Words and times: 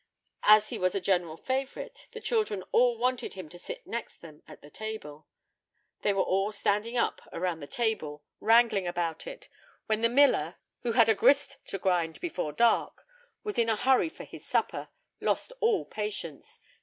As 0.47 0.69
he 0.71 0.79
was 0.79 0.95
a 0.95 0.99
general 0.99 1.37
favorite, 1.37 2.07
the 2.11 2.19
children 2.19 2.63
all 2.71 2.97
wanted 2.97 3.35
him 3.35 3.47
to 3.49 3.59
sit 3.59 3.85
next 3.85 4.19
them 4.19 4.41
at 4.47 4.63
the 4.63 4.71
table. 4.71 5.27
They 6.01 6.11
were 6.11 6.23
all 6.23 6.51
standing 6.51 6.97
up 6.97 7.21
around 7.31 7.59
the 7.59 7.67
table, 7.67 8.23
wrangling 8.39 8.87
about 8.87 9.27
it, 9.27 9.47
when 9.85 10.01
the 10.01 10.09
miller, 10.09 10.55
who 10.81 10.93
had 10.93 11.07
a 11.07 11.13
grist 11.13 11.57
to 11.67 11.77
grind 11.77 12.19
before 12.19 12.51
dark, 12.51 13.05
and 13.05 13.43
was 13.45 13.59
in 13.59 13.69
a 13.69 13.75
hurry 13.75 14.09
for 14.09 14.23
his 14.23 14.43
supper, 14.43 14.89
lost 15.19 15.53
all 15.61 15.85
patience. 15.85 16.59